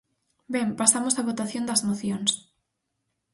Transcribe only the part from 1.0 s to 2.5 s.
á votación das mocións.